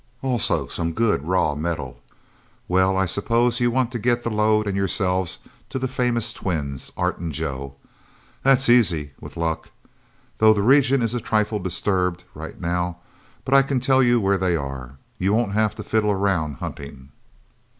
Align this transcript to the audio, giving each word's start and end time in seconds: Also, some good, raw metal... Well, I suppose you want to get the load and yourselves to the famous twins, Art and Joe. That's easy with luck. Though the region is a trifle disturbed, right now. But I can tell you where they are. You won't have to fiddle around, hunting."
Also, 0.23 0.65
some 0.65 0.93
good, 0.93 1.27
raw 1.27 1.53
metal... 1.53 2.01
Well, 2.67 2.97
I 2.97 3.05
suppose 3.05 3.59
you 3.59 3.69
want 3.69 3.91
to 3.91 3.99
get 3.99 4.23
the 4.23 4.31
load 4.31 4.65
and 4.65 4.75
yourselves 4.75 5.37
to 5.69 5.77
the 5.77 5.87
famous 5.87 6.33
twins, 6.33 6.91
Art 6.97 7.19
and 7.19 7.31
Joe. 7.31 7.75
That's 8.41 8.67
easy 8.67 9.11
with 9.21 9.37
luck. 9.37 9.69
Though 10.39 10.55
the 10.55 10.63
region 10.63 11.03
is 11.03 11.13
a 11.13 11.19
trifle 11.19 11.59
disturbed, 11.59 12.23
right 12.33 12.59
now. 12.59 12.97
But 13.45 13.53
I 13.53 13.61
can 13.61 13.79
tell 13.79 14.01
you 14.01 14.19
where 14.19 14.39
they 14.39 14.55
are. 14.55 14.97
You 15.19 15.33
won't 15.33 15.51
have 15.51 15.75
to 15.75 15.83
fiddle 15.83 16.09
around, 16.09 16.55
hunting." 16.55 17.11